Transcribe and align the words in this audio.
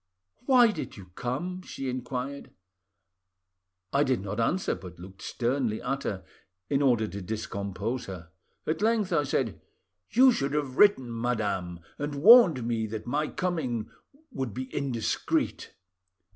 "'Why 0.47 0.71
did 0.71 0.97
you 0.97 1.11
come?' 1.13 1.61
she 1.61 1.87
inquired. 1.87 2.49
"I 3.93 4.03
did 4.03 4.19
not 4.21 4.39
answer, 4.39 4.73
but 4.73 4.97
looked 4.97 5.21
sternly 5.21 5.79
at 5.79 6.01
her, 6.05 6.23
in 6.71 6.81
order 6.81 7.07
to 7.07 7.21
discompose 7.21 8.05
her. 8.07 8.31
At 8.65 8.81
length 8.81 9.13
I 9.13 9.25
said— 9.25 9.61
"'You 10.09 10.31
should 10.31 10.53
have 10.53 10.77
written, 10.77 11.15
madame, 11.21 11.81
and 11.99 12.15
warned 12.15 12.65
me 12.65 12.87
that 12.87 13.05
my 13.05 13.27
coming 13.27 13.91
would 14.31 14.55
be 14.55 14.75
indiscreet. 14.75 15.75